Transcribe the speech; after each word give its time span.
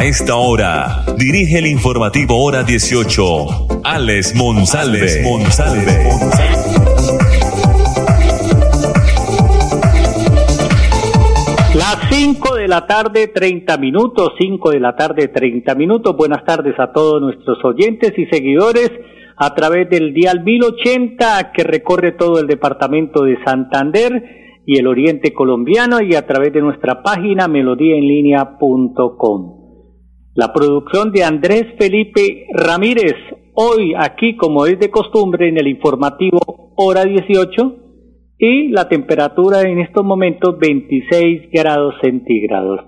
A 0.00 0.04
esta 0.04 0.34
hora, 0.34 1.04
dirige 1.18 1.58
el 1.58 1.66
informativo 1.66 2.42
Hora 2.42 2.62
18, 2.62 3.82
Alex 3.84 4.34
Monsalve. 4.34 5.00
Las 11.74 11.98
5 12.08 12.54
de 12.54 12.66
la 12.66 12.86
tarde, 12.86 13.28
30 13.28 13.76
minutos, 13.76 14.32
5 14.38 14.70
de 14.70 14.80
la 14.80 14.96
tarde, 14.96 15.28
30 15.28 15.74
minutos. 15.74 16.16
Buenas 16.16 16.46
tardes 16.46 16.80
a 16.80 16.92
todos 16.92 17.20
nuestros 17.20 17.62
oyentes 17.62 18.14
y 18.16 18.24
seguidores 18.24 18.90
a 19.36 19.54
través 19.54 19.90
del 19.90 20.14
dial 20.14 20.42
1080 20.42 21.52
que 21.52 21.62
recorre 21.62 22.12
todo 22.12 22.40
el 22.40 22.46
departamento 22.46 23.24
de 23.24 23.36
Santander 23.44 24.62
y 24.64 24.78
el 24.78 24.86
oriente 24.86 25.34
colombiano 25.34 26.00
y 26.00 26.14
a 26.14 26.26
través 26.26 26.54
de 26.54 26.62
nuestra 26.62 27.02
página 27.02 27.48
melodíaenlínea.com. 27.48 29.59
La 30.34 30.52
producción 30.52 31.10
de 31.10 31.24
Andrés 31.24 31.66
Felipe 31.76 32.46
Ramírez, 32.52 33.16
hoy 33.54 33.94
aquí 33.98 34.36
como 34.36 34.64
es 34.64 34.78
de 34.78 34.88
costumbre 34.88 35.48
en 35.48 35.58
el 35.58 35.66
informativo 35.66 36.38
hora 36.76 37.04
18 37.04 37.74
y 38.38 38.68
la 38.68 38.88
temperatura 38.88 39.62
en 39.62 39.80
estos 39.80 40.04
momentos 40.04 40.56
26 40.56 41.50
grados 41.50 41.96
centígrados. 42.00 42.80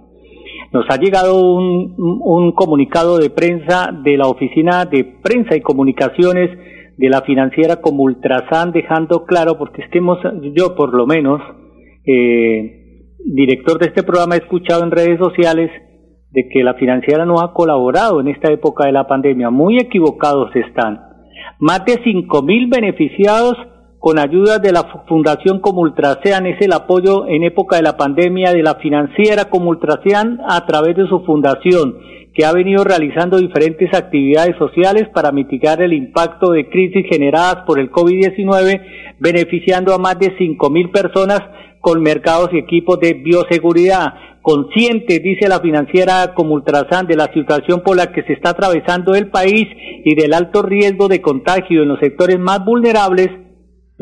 Nos 0.72 0.84
ha 0.88 0.96
llegado 0.98 1.44
un, 1.44 1.96
un, 1.98 2.52
comunicado 2.52 3.18
de 3.18 3.30
prensa 3.30 3.90
de 4.04 4.16
la 4.16 4.28
Oficina 4.28 4.84
de 4.84 5.02
Prensa 5.02 5.56
y 5.56 5.62
Comunicaciones 5.62 6.48
de 6.96 7.08
la 7.08 7.22
financiera 7.22 7.80
como 7.80 8.04
Ultrasan, 8.04 8.70
dejando 8.70 9.24
claro, 9.24 9.58
porque 9.58 9.82
estemos, 9.82 10.18
yo 10.54 10.76
por 10.76 10.94
lo 10.94 11.08
menos, 11.08 11.40
eh, 12.06 13.08
director 13.24 13.80
de 13.80 13.86
este 13.86 14.04
programa, 14.04 14.36
he 14.36 14.38
escuchado 14.38 14.84
en 14.84 14.92
redes 14.92 15.18
sociales 15.18 15.70
de 16.32 16.48
que 16.48 16.64
la 16.64 16.74
financiera 16.74 17.24
no 17.24 17.40
ha 17.40 17.52
colaborado 17.52 18.20
en 18.20 18.28
esta 18.28 18.50
época 18.50 18.86
de 18.86 18.92
la 18.92 19.06
pandemia. 19.06 19.50
Muy 19.50 19.78
equivocados 19.78 20.54
están. 20.56 21.00
Más 21.58 21.84
de 21.84 22.00
cinco 22.02 22.42
mil 22.42 22.68
beneficiados 22.68 23.56
con 24.02 24.18
ayuda 24.18 24.58
de 24.58 24.72
la 24.72 24.82
Fundación 25.06 25.60
Comultrasean 25.60 26.44
es 26.46 26.60
el 26.60 26.72
apoyo 26.72 27.28
en 27.28 27.44
época 27.44 27.76
de 27.76 27.82
la 27.82 27.96
pandemia 27.96 28.52
de 28.52 28.60
la 28.60 28.74
financiera 28.74 29.44
Comultrasean 29.44 30.40
a 30.44 30.66
través 30.66 30.96
de 30.96 31.06
su 31.06 31.20
fundación, 31.20 31.98
que 32.34 32.44
ha 32.44 32.52
venido 32.52 32.82
realizando 32.82 33.38
diferentes 33.38 33.94
actividades 33.94 34.56
sociales 34.58 35.08
para 35.14 35.30
mitigar 35.30 35.80
el 35.80 35.92
impacto 35.92 36.50
de 36.50 36.68
crisis 36.68 37.06
generadas 37.08 37.62
por 37.64 37.78
el 37.78 37.92
COVID-19, 37.92 38.82
beneficiando 39.20 39.94
a 39.94 39.98
más 39.98 40.18
de 40.18 40.34
cinco 40.36 40.68
mil 40.68 40.90
personas 40.90 41.40
con 41.80 42.02
mercados 42.02 42.48
y 42.52 42.58
equipos 42.58 42.98
de 42.98 43.14
bioseguridad. 43.14 44.14
Consciente, 44.42 45.20
dice 45.20 45.46
la 45.46 45.60
financiera 45.60 46.34
Comultrasan, 46.34 47.06
de 47.06 47.14
la 47.14 47.32
situación 47.32 47.82
por 47.84 47.96
la 47.96 48.10
que 48.10 48.24
se 48.24 48.32
está 48.32 48.50
atravesando 48.50 49.14
el 49.14 49.28
país 49.28 49.68
y 50.04 50.16
del 50.16 50.34
alto 50.34 50.62
riesgo 50.62 51.06
de 51.06 51.22
contagio 51.22 51.84
en 51.84 51.88
los 51.90 52.00
sectores 52.00 52.40
más 52.40 52.64
vulnerables, 52.64 53.30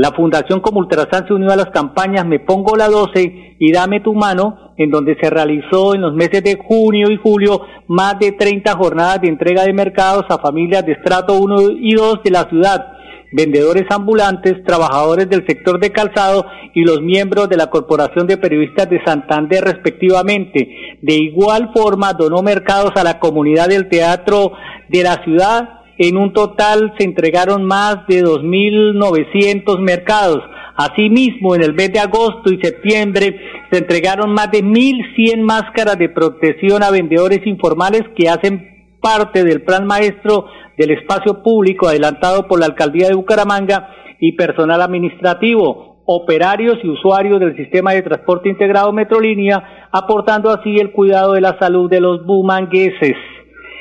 la 0.00 0.12
Fundación 0.12 0.60
Comultrasan 0.60 1.26
se 1.26 1.34
unió 1.34 1.50
a 1.50 1.56
las 1.56 1.68
campañas 1.72 2.24
Me 2.24 2.40
Pongo 2.40 2.74
la 2.74 2.88
12 2.88 3.56
y 3.58 3.70
Dame 3.70 4.00
tu 4.00 4.14
mano, 4.14 4.72
en 4.78 4.90
donde 4.90 5.14
se 5.20 5.28
realizó 5.28 5.94
en 5.94 6.00
los 6.00 6.14
meses 6.14 6.42
de 6.42 6.56
junio 6.56 7.10
y 7.10 7.18
julio 7.18 7.60
más 7.86 8.18
de 8.18 8.32
30 8.32 8.72
jornadas 8.76 9.20
de 9.20 9.28
entrega 9.28 9.64
de 9.64 9.74
mercados 9.74 10.24
a 10.30 10.38
familias 10.38 10.86
de 10.86 10.92
estrato 10.92 11.34
1 11.34 11.72
y 11.82 11.92
2 11.92 12.22
de 12.24 12.30
la 12.30 12.48
ciudad, 12.48 12.86
vendedores 13.32 13.84
ambulantes, 13.90 14.64
trabajadores 14.64 15.28
del 15.28 15.46
sector 15.46 15.78
de 15.78 15.92
calzado 15.92 16.46
y 16.72 16.80
los 16.80 17.02
miembros 17.02 17.50
de 17.50 17.58
la 17.58 17.68
Corporación 17.68 18.26
de 18.26 18.38
Periodistas 18.38 18.88
de 18.88 19.04
Santander 19.04 19.62
respectivamente. 19.62 20.96
De 21.02 21.14
igual 21.14 21.72
forma, 21.76 22.14
donó 22.14 22.40
mercados 22.40 22.92
a 22.96 23.04
la 23.04 23.18
comunidad 23.18 23.68
del 23.68 23.90
teatro 23.90 24.52
de 24.88 25.02
la 25.02 25.22
ciudad 25.24 25.79
en 26.02 26.16
un 26.16 26.32
total 26.32 26.94
se 26.96 27.04
entregaron 27.04 27.66
más 27.66 28.06
de 28.08 28.24
2.900 28.24 29.80
mercados. 29.80 30.42
Asimismo, 30.74 31.54
en 31.54 31.62
el 31.62 31.74
mes 31.74 31.92
de 31.92 31.98
agosto 31.98 32.50
y 32.50 32.58
septiembre 32.58 33.38
se 33.70 33.80
entregaron 33.80 34.32
más 34.32 34.50
de 34.50 34.64
1.100 34.64 35.42
máscaras 35.42 35.98
de 35.98 36.08
protección 36.08 36.82
a 36.82 36.90
vendedores 36.90 37.46
informales 37.46 38.00
que 38.16 38.30
hacen 38.30 38.96
parte 39.02 39.44
del 39.44 39.60
plan 39.60 39.86
maestro 39.86 40.46
del 40.78 40.92
espacio 40.92 41.42
público 41.42 41.86
adelantado 41.86 42.48
por 42.48 42.60
la 42.60 42.64
alcaldía 42.64 43.08
de 43.08 43.14
Bucaramanga 43.14 43.90
y 44.20 44.32
personal 44.32 44.80
administrativo, 44.80 46.00
operarios 46.06 46.78
y 46.82 46.88
usuarios 46.88 47.40
del 47.40 47.54
sistema 47.56 47.92
de 47.92 48.00
transporte 48.00 48.48
integrado 48.48 48.90
Metrolínea, 48.90 49.88
aportando 49.92 50.48
así 50.48 50.78
el 50.78 50.92
cuidado 50.92 51.34
de 51.34 51.42
la 51.42 51.58
salud 51.58 51.90
de 51.90 52.00
los 52.00 52.24
bumangueses 52.24 53.16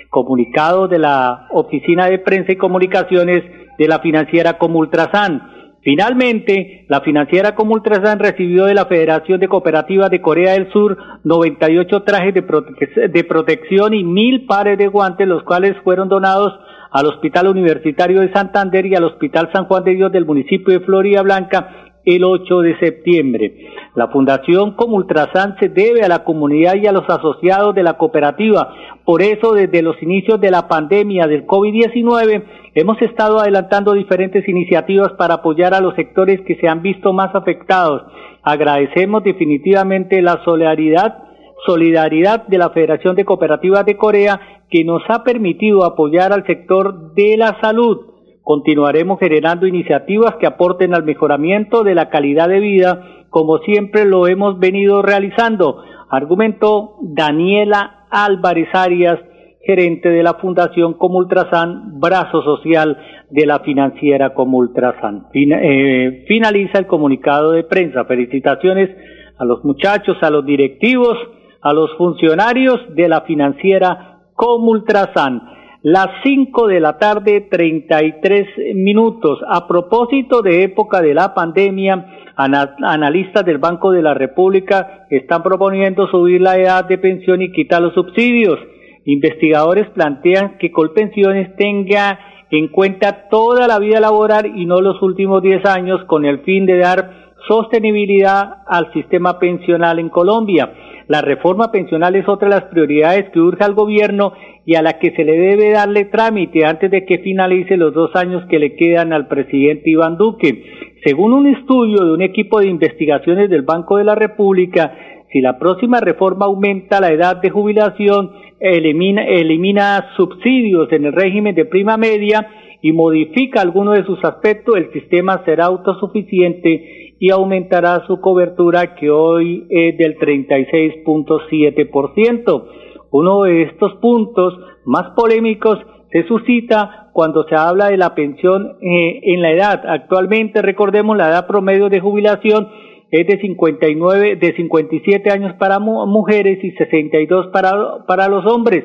comunicado 0.09 0.87
de 0.87 0.99
la 0.99 1.47
Oficina 1.51 2.07
de 2.07 2.19
Prensa 2.19 2.51
y 2.51 2.57
Comunicaciones 2.57 3.43
de 3.77 3.87
la 3.87 3.99
financiera 3.99 4.57
Comultrasan. 4.57 5.77
Finalmente, 5.81 6.85
la 6.89 7.01
financiera 7.01 7.55
Comultrasan 7.55 8.19
recibió 8.19 8.65
de 8.65 8.73
la 8.73 8.85
Federación 8.85 9.39
de 9.39 9.47
Cooperativas 9.47 10.09
de 10.09 10.21
Corea 10.21 10.53
del 10.53 10.71
Sur 10.71 10.97
98 11.23 12.03
trajes 12.03 12.33
de, 12.33 13.07
de 13.07 13.23
protección 13.23 13.93
y 13.93 14.03
mil 14.03 14.45
pares 14.45 14.77
de 14.77 14.87
guantes, 14.87 15.27
los 15.27 15.43
cuales 15.43 15.75
fueron 15.83 16.09
donados 16.09 16.53
al 16.91 17.05
Hospital 17.05 17.47
Universitario 17.47 18.21
de 18.21 18.33
Santander 18.33 18.85
y 18.85 18.95
al 18.95 19.05
Hospital 19.05 19.49
San 19.53 19.65
Juan 19.65 19.83
de 19.83 19.95
Dios 19.95 20.11
del 20.11 20.25
municipio 20.25 20.73
de 20.73 20.85
Florida 20.85 21.21
Blanca 21.21 21.89
el 22.05 22.23
8 22.23 22.59
de 22.61 22.79
septiembre. 22.79 23.53
La 23.99 24.07
Fundación 24.07 24.75
Comultrasan 24.77 25.57
se 25.59 25.67
debe 25.67 26.03
a 26.03 26.07
la 26.07 26.23
comunidad 26.23 26.75
y 26.75 26.87
a 26.87 26.93
los 26.93 27.03
asociados 27.09 27.75
de 27.75 27.83
la 27.83 27.97
cooperativa. 27.97 28.73
Por 29.03 29.21
eso, 29.21 29.51
desde 29.51 29.81
los 29.81 30.01
inicios 30.01 30.39
de 30.39 30.51
la 30.51 30.69
pandemia 30.69 31.27
del 31.27 31.45
COVID-19, 31.45 32.45
hemos 32.75 33.01
estado 33.01 33.39
adelantando 33.41 33.91
diferentes 33.91 34.47
iniciativas 34.47 35.11
para 35.17 35.33
apoyar 35.33 35.73
a 35.73 35.81
los 35.81 35.95
sectores 35.95 36.39
que 36.47 36.55
se 36.61 36.69
han 36.69 36.81
visto 36.81 37.11
más 37.11 37.35
afectados. 37.35 38.03
Agradecemos 38.41 39.21
definitivamente 39.21 40.21
la 40.21 40.41
solidaridad 40.45 41.17
solidaridad 41.65 42.47
de 42.47 42.57
la 42.57 42.69
Federación 42.69 43.17
de 43.17 43.25
Cooperativas 43.25 43.85
de 43.85 43.97
Corea 43.97 44.39
que 44.69 44.85
nos 44.85 45.01
ha 45.09 45.25
permitido 45.25 45.83
apoyar 45.83 46.31
al 46.31 46.45
sector 46.45 47.13
de 47.15 47.35
la 47.35 47.59
salud 47.59 48.08
Continuaremos 48.49 49.19
generando 49.19 49.67
iniciativas 49.67 50.37
que 50.37 50.47
aporten 50.47 50.95
al 50.95 51.03
mejoramiento 51.03 51.83
de 51.83 51.93
la 51.93 52.09
calidad 52.09 52.49
de 52.49 52.59
vida, 52.59 53.27
como 53.29 53.59
siempre 53.59 54.05
lo 54.05 54.25
hemos 54.25 54.57
venido 54.57 55.03
realizando, 55.03 55.83
argumentó 56.09 56.95
Daniela 56.99 58.07
Álvarez 58.09 58.67
Arias, 58.73 59.19
gerente 59.61 60.09
de 60.09 60.23
la 60.23 60.33
Fundación 60.33 60.95
Comultrasan, 60.95 61.99
brazo 61.99 62.41
social 62.41 62.97
de 63.29 63.45
la 63.45 63.59
financiera 63.59 64.33
Comultrasan. 64.33 65.27
Eh, 65.31 66.25
finaliza 66.27 66.79
el 66.79 66.87
comunicado 66.87 67.51
de 67.51 67.65
prensa. 67.65 68.05
Felicitaciones 68.05 68.89
a 69.37 69.45
los 69.45 69.63
muchachos, 69.63 70.17
a 70.21 70.31
los 70.31 70.43
directivos, 70.43 71.19
a 71.61 71.71
los 71.71 71.95
funcionarios 71.97 72.79
de 72.95 73.09
la 73.09 73.21
financiera 73.21 74.23
Comultrasan 74.33 75.58
las 75.81 76.07
5 76.23 76.67
de 76.67 76.79
la 76.79 76.97
tarde 76.97 77.47
33 77.49 78.75
minutos. 78.75 79.39
A 79.47 79.67
propósito 79.67 80.41
de 80.41 80.63
época 80.63 81.01
de 81.01 81.13
la 81.13 81.33
pandemia, 81.33 82.05
analistas 82.35 83.45
del 83.45 83.59
Banco 83.59 83.91
de 83.91 84.01
la 84.01 84.13
República 84.13 85.05
están 85.09 85.41
proponiendo 85.41 86.07
subir 86.07 86.41
la 86.41 86.57
edad 86.57 86.85
de 86.85 86.97
pensión 86.97 87.41
y 87.41 87.51
quitar 87.51 87.81
los 87.81 87.93
subsidios. 87.93 88.59
Investigadores 89.05 89.89
plantean 89.91 90.57
que 90.57 90.71
Colpensiones 90.71 91.55
tenga 91.55 92.19
en 92.51 92.67
cuenta 92.67 93.29
toda 93.29 93.67
la 93.67 93.79
vida 93.79 93.99
laboral 93.99 94.57
y 94.57 94.65
no 94.65 94.81
los 94.81 95.01
últimos 95.01 95.41
10 95.41 95.65
años 95.65 96.03
con 96.05 96.25
el 96.25 96.39
fin 96.39 96.65
de 96.65 96.77
dar 96.79 97.31
sostenibilidad 97.47 98.63
al 98.67 98.91
sistema 98.91 99.39
pensional 99.39 99.99
en 99.99 100.09
Colombia. 100.09 100.73
La 101.07 101.21
reforma 101.21 101.71
pensional 101.71 102.15
es 102.15 102.27
otra 102.27 102.49
de 102.49 102.55
las 102.55 102.65
prioridades 102.65 103.31
que 103.31 103.39
urge 103.39 103.63
al 103.63 103.73
gobierno 103.73 104.33
y 104.69 104.75
a 104.75 104.83
la 104.83 104.99
que 104.99 105.09
se 105.15 105.23
le 105.23 105.35
debe 105.35 105.71
darle 105.71 106.05
trámite 106.05 106.63
antes 106.63 106.91
de 106.91 107.03
que 107.03 107.17
finalice 107.17 107.75
los 107.75 107.91
dos 107.91 108.15
años 108.15 108.45
que 108.47 108.59
le 108.59 108.75
quedan 108.75 109.13
al 109.13 109.27
presidente 109.27 109.89
Iván 109.89 110.15
Duque. 110.15 110.63
Según 111.03 111.33
un 111.33 111.47
estudio 111.47 112.05
de 112.05 112.11
un 112.11 112.21
equipo 112.21 112.59
de 112.59 112.67
investigaciones 112.67 113.49
del 113.49 113.63
Banco 113.63 113.97
de 113.97 114.03
la 114.03 114.13
República, 114.13 114.95
si 115.33 115.41
la 115.41 115.57
próxima 115.57 116.01
reforma 116.01 116.45
aumenta 116.45 117.01
la 117.01 117.11
edad 117.11 117.41
de 117.41 117.49
jubilación, 117.49 118.29
elimina, 118.59 120.11
subsidios 120.15 120.91
en 120.91 121.05
el 121.05 121.13
régimen 121.13 121.55
de 121.55 121.65
prima 121.65 121.97
media 121.97 122.47
y 122.83 122.91
modifica 122.91 123.61
alguno 123.61 123.93
de 123.93 124.05
sus 124.05 124.23
aspectos, 124.23 124.77
el 124.77 124.93
sistema 124.93 125.41
será 125.45 125.65
autosuficiente 125.65 127.15
y 127.17 127.31
aumentará 127.31 128.05
su 128.05 128.21
cobertura 128.21 128.93
que 128.93 129.09
hoy 129.09 129.65
es 129.67 129.97
del 129.97 130.15
36.7%. 130.19 132.88
Uno 133.11 133.43
de 133.43 133.63
estos 133.63 133.93
puntos 133.95 134.57
más 134.85 135.11
polémicos 135.15 135.79
se 136.11 136.23
suscita 136.27 137.09
cuando 137.13 137.43
se 137.47 137.55
habla 137.55 137.89
de 137.89 137.97
la 137.97 138.15
pensión 138.15 138.77
eh, 138.81 139.19
en 139.23 139.41
la 139.41 139.51
edad. 139.51 139.83
Actualmente, 139.87 140.61
recordemos, 140.61 141.17
la 141.17 141.29
edad 141.29 141.47
promedio 141.47 141.89
de 141.89 141.99
jubilación 141.99 142.67
es 143.11 143.27
de 143.27 143.39
59, 143.39 144.35
de 144.35 144.55
57 144.55 145.31
años 145.31 145.53
para 145.59 145.79
mujeres 145.79 146.63
y 146.63 146.71
62 146.71 147.47
para, 147.47 148.05
para 148.07 148.27
los 148.27 148.45
hombres. 148.45 148.83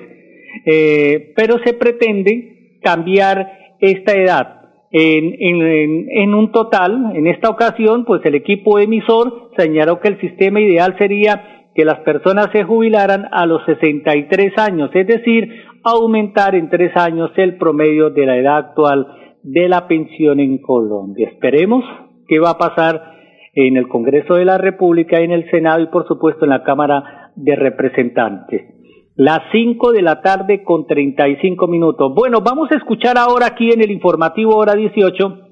Eh, 0.67 1.33
pero 1.37 1.59
se 1.65 1.75
pretende 1.75 2.79
cambiar 2.83 3.53
esta 3.81 4.13
edad. 4.13 4.61
En, 4.97 6.35
un 6.35 6.53
total, 6.53 7.17
en 7.17 7.27
esta 7.27 7.49
ocasión, 7.49 8.05
pues 8.05 8.25
el 8.25 8.37
equipo 8.37 8.79
emisor 8.79 9.51
señaló 9.57 9.99
que 9.99 10.07
el 10.07 10.21
sistema 10.21 10.61
ideal 10.61 10.95
sería 10.99 11.64
que 11.75 11.85
las 11.85 12.01
personas 12.01 12.51
se 12.53 12.65
jubilaran 12.65 13.27
a 13.33 13.47
los 13.47 13.65
63 13.67 14.57
años, 14.59 14.91
es 14.95 15.07
decir, 15.07 15.49
aumentar 15.83 16.55
en 16.55 16.71
tres 16.71 16.97
años 16.97 17.31
el 17.37 17.57
promedio 17.57 18.11
de 18.11 18.27
la 18.27 18.37
edad 18.37 18.57
actual 18.59 19.07
de 19.43 19.69
la 19.69 19.87
pensión 19.87 20.41
en 20.41 20.59
Colombia. 20.59 21.29
Esperemos 21.29 21.85
qué 22.29 22.39
va 22.39 22.51
a 22.51 22.59
pasar 22.59 23.15
en 23.55 23.77
el 23.77 23.89
Congreso 23.89 24.35
de 24.35 24.45
la 24.45 24.59
República, 24.59 25.21
en 25.21 25.33
el 25.33 25.51
Senado 25.51 25.81
y 25.81 25.87
por 25.89 26.07
supuesto 26.07 26.45
en 26.45 26.51
la 26.51 26.63
Cámara 26.63 27.33
de 27.37 27.57
Representantes. 27.57 28.63
Las 29.17 29.43
cinco 29.53 29.93
de 29.93 30.03
la 30.03 30.23
tarde 30.23 30.65
con 30.65 30.87
treinta 30.87 31.29
y 31.29 31.37
cinco 31.37 31.69
minutos. 31.69 32.13
Bueno, 32.15 32.41
vamos 32.41 32.71
a 32.73 32.77
escuchar 32.77 33.17
ahora 33.17 33.47
aquí 33.47 33.71
en 33.71 33.81
el 33.81 33.91
informativo 33.91 34.57
hora 34.57 34.75
18 34.75 35.44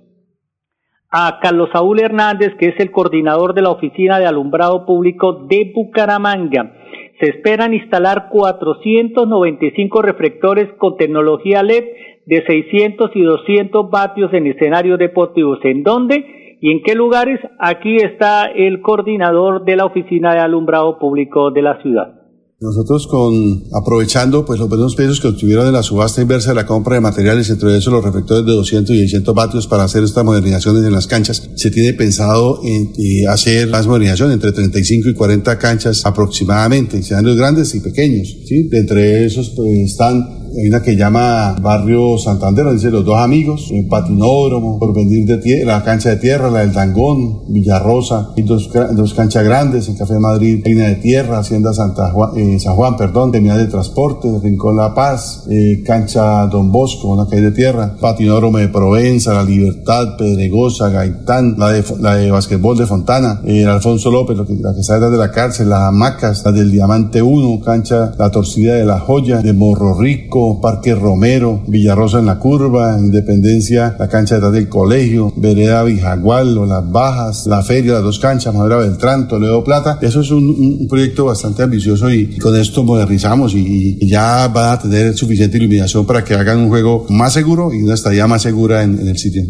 a 1.12 1.38
Carlos 1.42 1.68
Saúl 1.72 2.00
Hernández, 2.00 2.54
que 2.58 2.68
es 2.68 2.80
el 2.80 2.90
coordinador 2.90 3.52
de 3.52 3.60
la 3.60 3.70
Oficina 3.70 4.18
de 4.18 4.26
Alumbrado 4.26 4.86
Público 4.86 5.44
de 5.46 5.70
Bucaramanga. 5.74 6.72
Se 7.20 7.28
esperan 7.28 7.74
instalar 7.74 8.30
495 8.30 10.00
reflectores 10.00 10.72
con 10.78 10.96
tecnología 10.96 11.62
LED 11.62 11.84
de 12.24 12.44
600 12.46 13.10
y 13.14 13.22
200 13.22 13.90
vatios 13.90 14.32
en 14.32 14.46
escenarios 14.46 14.98
deportivos. 14.98 15.58
¿En 15.64 15.82
dónde? 15.82 16.58
¿Y 16.62 16.72
en 16.72 16.82
qué 16.82 16.94
lugares? 16.94 17.40
Aquí 17.58 17.96
está 17.96 18.46
el 18.46 18.80
coordinador 18.80 19.64
de 19.64 19.76
la 19.76 19.84
Oficina 19.84 20.32
de 20.32 20.40
Alumbrado 20.40 20.98
Público 20.98 21.50
de 21.50 21.62
la 21.62 21.82
ciudad. 21.82 22.21
Nosotros 22.62 23.08
con, 23.08 23.64
aprovechando 23.72 24.44
pues 24.44 24.60
los 24.60 24.68
buenos 24.68 24.94
precios 24.94 25.20
que 25.20 25.26
obtuvieron 25.26 25.66
en 25.66 25.72
la 25.72 25.82
subasta 25.82 26.22
inversa 26.22 26.50
de 26.50 26.54
la 26.54 26.64
compra 26.64 26.94
de 26.94 27.00
materiales, 27.00 27.50
entre 27.50 27.76
esos 27.76 27.92
los 27.92 28.04
reflectores 28.04 28.46
de 28.46 28.52
200 28.52 28.94
y 28.94 29.00
600 29.00 29.34
vatios 29.34 29.66
para 29.66 29.82
hacer 29.82 30.04
estas 30.04 30.24
modernizaciones 30.24 30.84
en 30.84 30.92
las 30.92 31.08
canchas, 31.08 31.50
se 31.56 31.70
tiene 31.72 31.92
pensado 31.92 32.60
en, 32.62 32.92
hacer 33.28 33.66
las 33.66 33.88
modernizaciones 33.88 34.34
entre 34.34 34.52
35 34.52 35.08
y 35.08 35.14
40 35.14 35.58
canchas 35.58 36.06
aproximadamente, 36.06 36.98
escenarios 36.98 37.36
grandes 37.36 37.74
y 37.74 37.80
pequeños, 37.80 38.28
¿sí? 38.46 38.68
De 38.68 38.78
entre 38.78 39.26
esos 39.26 39.50
pues, 39.56 39.68
están 39.80 40.41
hay 40.56 40.68
una 40.68 40.82
que 40.82 40.96
llama 40.96 41.56
Barrio 41.60 42.18
Santander, 42.18 42.70
dice 42.72 42.90
los 42.90 43.04
dos 43.04 43.18
amigos, 43.18 43.70
un 43.70 43.88
patinódromo, 43.88 44.78
por 44.78 44.94
venir 44.94 45.26
de 45.26 45.38
tierra, 45.38 45.78
la 45.78 45.84
cancha 45.84 46.10
de 46.10 46.16
tierra, 46.16 46.50
la 46.50 46.60
del 46.60 46.72
Dangón, 46.72 47.52
Villarrosa, 47.52 48.30
y 48.36 48.42
dos, 48.42 48.70
dos 48.94 49.14
canchas 49.14 49.44
grandes, 49.44 49.88
en 49.88 49.96
Café 49.96 50.18
Madrid, 50.18 50.62
Reina 50.64 50.88
de 50.88 50.96
Tierra, 50.96 51.38
Hacienda 51.38 51.72
Santa 51.72 52.10
Juan, 52.10 52.36
eh, 52.36 52.58
San 52.58 52.74
Juan, 52.74 52.96
perdón, 52.96 53.32
terminal 53.32 53.58
de 53.58 53.66
transporte, 53.66 54.28
Rincón 54.42 54.76
La 54.76 54.94
Paz, 54.94 55.44
eh, 55.50 55.82
cancha 55.84 56.46
Don 56.46 56.70
Bosco, 56.70 57.08
una 57.08 57.28
calle 57.28 57.42
de 57.42 57.52
tierra, 57.52 57.96
patinódromo 58.00 58.58
de 58.58 58.68
Provenza, 58.68 59.32
La 59.32 59.44
Libertad, 59.44 60.16
Pedregosa, 60.18 60.90
Gaitán, 60.90 61.56
la 61.58 61.70
de, 61.70 61.84
la 62.00 62.16
de 62.16 62.30
basquetbol 62.30 62.76
de 62.76 62.86
Fontana, 62.86 63.40
eh, 63.44 63.64
Alfonso 63.64 64.10
López, 64.10 64.36
lo 64.36 64.46
que, 64.46 64.54
la 64.54 64.74
que 64.74 64.82
sale 64.82 65.08
de 65.08 65.16
la 65.16 65.30
cárcel, 65.30 65.70
las 65.70 65.82
hamacas, 65.82 66.42
la 66.44 66.52
del 66.52 66.70
Diamante 66.70 67.22
1, 67.22 67.60
cancha 67.64 68.12
La 68.18 68.30
Torcida 68.30 68.74
de 68.74 68.84
la 68.84 68.98
Joya, 68.98 69.40
de 69.40 69.52
Morro 69.52 69.98
Rico, 69.98 70.41
Parque 70.60 70.94
Romero, 70.94 71.62
Villarrosa 71.66 72.18
en 72.18 72.26
la 72.26 72.38
Curva, 72.38 72.96
Independencia, 72.98 73.96
la 73.98 74.08
cancha 74.08 74.36
detrás 74.36 74.52
del 74.52 74.68
colegio, 74.68 75.32
Vereda 75.36 75.84
Vijagual 75.84 76.54
Las 76.68 76.90
Bajas, 76.90 77.46
la 77.46 77.62
feria, 77.62 77.94
las 77.94 78.02
dos 78.02 78.18
canchas, 78.18 78.54
Madera 78.54 78.76
Beltrán, 78.76 79.28
Toledo 79.28 79.62
Plata. 79.62 79.98
Eso 80.00 80.20
es 80.20 80.30
un, 80.30 80.86
proyecto 80.88 81.26
bastante 81.26 81.62
ambicioso 81.62 82.10
y, 82.10 82.38
con 82.38 82.56
esto 82.56 82.82
modernizamos 82.82 83.54
y, 83.54 83.98
ya 84.06 84.48
va 84.48 84.72
a 84.72 84.78
tener 84.78 85.14
suficiente 85.14 85.56
iluminación 85.56 86.04
para 86.06 86.24
que 86.24 86.34
hagan 86.34 86.58
un 86.58 86.68
juego 86.68 87.06
más 87.08 87.32
seguro 87.32 87.72
y 87.72 87.82
una 87.82 87.94
estadía 87.94 88.26
más 88.26 88.42
segura 88.42 88.82
en, 88.82 88.98
en 88.98 89.08
el 89.08 89.18
sitio. 89.18 89.42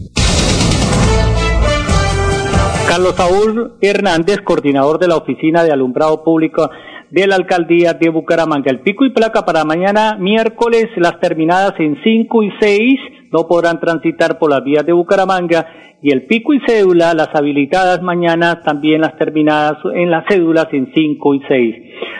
Carlos 2.86 3.14
Saúl 3.16 3.72
Hernández, 3.80 4.42
coordinador 4.44 4.98
de 4.98 5.08
la 5.08 5.16
Oficina 5.16 5.64
de 5.64 5.72
Alumbrado 5.72 6.22
Público 6.22 6.68
de 7.12 7.26
la 7.26 7.36
alcaldía 7.36 7.92
de 7.92 8.08
Bucaramanga. 8.08 8.70
El 8.70 8.80
pico 8.80 9.04
y 9.04 9.10
placa 9.10 9.44
para 9.44 9.64
mañana 9.64 10.16
miércoles, 10.18 10.86
las 10.96 11.20
terminadas 11.20 11.74
en 11.78 11.98
5 12.02 12.42
y 12.42 12.50
6 12.58 13.00
no 13.30 13.46
podrán 13.46 13.80
transitar 13.80 14.38
por 14.38 14.50
las 14.50 14.64
vías 14.64 14.86
de 14.86 14.94
Bucaramanga 14.94 15.66
y 16.00 16.10
el 16.10 16.22
pico 16.24 16.54
y 16.54 16.60
cédula, 16.66 17.12
las 17.12 17.28
habilitadas 17.34 18.00
mañana, 18.02 18.62
también 18.62 19.02
las 19.02 19.16
terminadas 19.18 19.76
en 19.94 20.10
las 20.10 20.24
cédulas 20.26 20.68
en 20.72 20.90
5 20.94 21.34
y 21.34 21.42
6. 21.46 21.76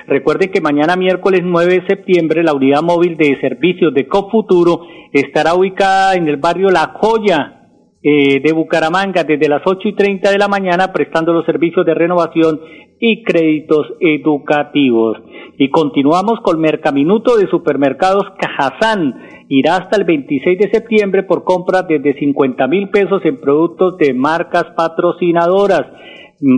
Recuerden 0.09 0.51
que 0.53 0.61
mañana 0.61 0.95
miércoles 0.95 1.41
9 1.43 1.81
de 1.81 1.87
septiembre 1.87 2.43
la 2.43 2.53
unidad 2.53 2.83
móvil 2.83 3.17
de 3.17 3.41
servicios 3.41 3.95
de 3.95 4.07
Cofuturo 4.07 4.83
estará 5.11 5.55
ubicada 5.55 6.17
en 6.17 6.29
el 6.29 6.37
barrio 6.37 6.69
La 6.69 6.93
Joya, 6.95 7.63
eh, 8.05 8.41
de 8.41 8.53
Bucaramanga 8.53 9.23
desde 9.23 9.49
las 9.49 9.63
8 9.65 9.89
y 9.89 9.95
30 9.95 10.33
de 10.33 10.39
la 10.39 10.49
mañana 10.49 10.93
prestando 10.93 11.33
los 11.33 11.47
servicios 11.47 11.87
de 11.87 11.95
renovación 11.95 12.61
y 13.05 13.25
créditos 13.25 13.95
educativos. 13.99 15.19
Y 15.59 15.71
continuamos 15.71 16.39
con 16.41 16.61
Mercaminuto 16.61 17.37
de 17.37 17.49
Supermercados 17.49 18.23
Cajazán. 18.39 19.45
Irá 19.49 19.79
hasta 19.79 19.97
el 19.97 20.05
26 20.05 20.57
de 20.57 20.71
septiembre 20.71 21.25
por 21.25 21.43
compras 21.43 21.89
desde 21.89 22.17
50 22.17 22.65
mil 22.69 22.91
pesos 22.91 23.21
en 23.25 23.41
productos 23.41 23.99
de 23.99 24.15
marcas 24.15 24.67
patrocinadoras. 24.77 25.83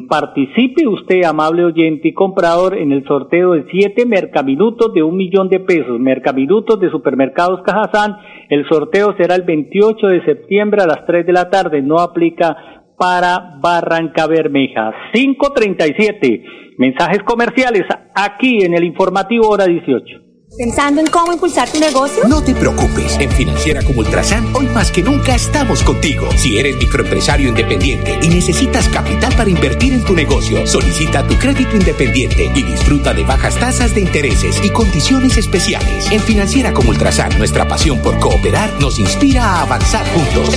Participe 0.06 0.86
usted, 0.86 1.24
amable 1.24 1.64
oyente 1.64 2.08
y 2.08 2.12
comprador, 2.12 2.76
en 2.76 2.92
el 2.92 3.06
sorteo 3.06 3.52
de 3.52 3.64
siete 3.70 4.04
mercaminutos 4.04 4.92
de 4.92 5.02
un 5.02 5.16
millón 5.16 5.48
de 5.48 5.60
pesos. 5.60 5.98
Mercaminutos 5.98 6.78
de 6.78 6.90
Supermercados 6.90 7.62
Cajazán. 7.62 8.18
El 8.50 8.68
sorteo 8.68 9.14
será 9.16 9.34
el 9.34 9.42
28 9.42 10.06
de 10.08 10.24
septiembre 10.26 10.82
a 10.82 10.86
las 10.86 11.06
3 11.06 11.24
de 11.24 11.32
la 11.32 11.48
tarde. 11.48 11.80
No 11.80 12.00
aplica 12.00 12.83
para 12.96 13.58
Barranca 13.60 14.26
Bermeja. 14.26 14.92
537. 15.12 16.44
Mensajes 16.78 17.22
comerciales 17.22 17.82
aquí 18.14 18.64
en 18.64 18.74
el 18.74 18.84
informativo 18.84 19.48
hora 19.48 19.66
18. 19.66 20.24
¿Pensando 20.56 21.00
en 21.00 21.08
cómo 21.08 21.32
impulsar 21.32 21.68
tu 21.68 21.80
negocio? 21.80 22.22
No 22.28 22.42
te 22.42 22.54
preocupes. 22.54 23.18
En 23.18 23.28
Financiera 23.30 23.82
como 23.82 24.00
Ultrasan, 24.00 24.54
hoy 24.54 24.66
más 24.66 24.92
que 24.92 25.02
nunca 25.02 25.34
estamos 25.34 25.82
contigo. 25.82 26.28
Si 26.36 26.58
eres 26.58 26.76
microempresario 26.76 27.48
independiente 27.48 28.20
y 28.22 28.28
necesitas 28.28 28.88
capital 28.88 29.34
para 29.36 29.50
invertir 29.50 29.92
en 29.92 30.04
tu 30.04 30.14
negocio, 30.14 30.64
solicita 30.66 31.26
tu 31.26 31.34
crédito 31.38 31.76
independiente 31.76 32.52
y 32.54 32.62
disfruta 32.62 33.12
de 33.12 33.24
bajas 33.24 33.58
tasas 33.58 33.96
de 33.96 34.02
intereses 34.02 34.64
y 34.64 34.70
condiciones 34.70 35.36
especiales. 35.36 36.10
En 36.12 36.20
Financiera 36.20 36.72
como 36.72 36.90
Ultrasan, 36.90 37.36
nuestra 37.36 37.66
pasión 37.66 38.00
por 38.00 38.20
cooperar 38.20 38.70
nos 38.80 39.00
inspira 39.00 39.44
a 39.44 39.62
avanzar 39.62 40.06
juntos. 40.06 40.56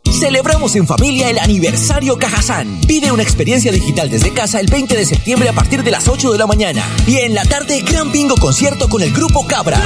Celebramos 0.21 0.75
en 0.75 0.85
familia 0.85 1.31
el 1.31 1.39
aniversario 1.39 2.15
Cajazán. 2.15 2.79
Pide 2.81 3.11
una 3.11 3.23
experiencia 3.23 3.71
digital 3.71 4.07
desde 4.07 4.31
casa 4.31 4.59
el 4.59 4.67
20 4.67 4.95
de 4.95 5.03
septiembre 5.03 5.49
a 5.49 5.53
partir 5.53 5.81
de 5.81 5.89
las 5.89 6.07
8 6.07 6.31
de 6.31 6.37
la 6.37 6.45
mañana. 6.45 6.83
Y 7.07 7.17
en 7.17 7.33
la 7.33 7.43
tarde, 7.43 7.81
gran 7.81 8.11
bingo 8.11 8.35
concierto 8.35 8.87
con 8.87 9.01
el 9.01 9.11
grupo 9.11 9.47
Cabras. 9.47 9.81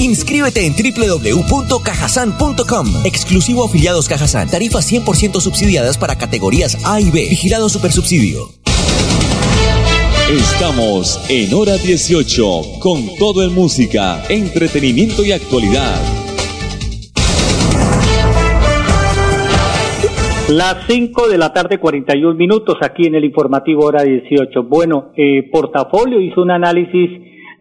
Inscríbete 0.00 0.64
en 0.64 0.74
www.cajasan.com. 0.74 3.04
Exclusivo 3.04 3.66
afiliados 3.66 4.08
Cajazán. 4.08 4.48
Tarifas 4.48 4.90
100% 4.90 5.42
subsidiadas 5.42 5.98
para 5.98 6.16
categorías 6.16 6.78
A 6.84 7.02
y 7.02 7.10
B. 7.10 7.26
Vigilado 7.28 7.68
Supersubsidio. 7.68 8.50
Estamos 10.30 11.20
en 11.28 11.52
hora 11.52 11.76
18 11.76 12.78
con 12.80 13.14
todo 13.16 13.42
en 13.42 13.54
música, 13.54 14.24
entretenimiento 14.30 15.22
y 15.22 15.32
actualidad. 15.32 16.23
Las 20.50 20.84
5 20.88 21.28
de 21.28 21.38
la 21.38 21.54
tarde, 21.54 21.78
41 21.78 22.34
minutos, 22.34 22.76
aquí 22.82 23.06
en 23.06 23.14
el 23.14 23.24
informativo 23.24 23.86
hora 23.86 24.02
18. 24.02 24.64
Bueno, 24.64 25.12
eh, 25.16 25.48
Portafolio 25.50 26.20
hizo 26.20 26.42
un 26.42 26.50
análisis 26.50 27.10